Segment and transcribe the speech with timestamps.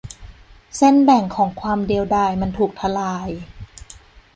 [0.77, 3.29] เส้นแบ่งของความเดียวดายมันถูกทลาย